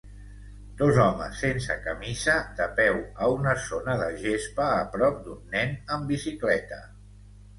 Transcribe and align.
Dos 0.77 0.95
homes 1.01 1.41
sense 1.43 1.75
camisa 1.87 2.37
de 2.61 2.67
peu 2.79 2.97
a 3.25 3.29
una 3.35 3.53
zona 3.67 3.95
de 4.01 4.07
gespa 4.23 4.69
a 4.77 4.81
prop 4.95 5.19
d"un 5.27 5.43
nen 5.59 5.75
en 5.99 6.09
bicicleta. 6.13 6.81